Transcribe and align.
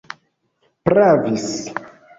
pravis 0.89 1.53